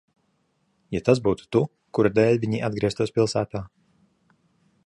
Ja 0.95 1.01
tas 1.09 1.21
būtu 1.27 1.45
tu, 1.57 1.61
kura 1.97 2.13
dēļ 2.17 2.41
viņi 2.47 2.65
atgrieztos 2.71 3.15
pilsētā? 3.19 3.63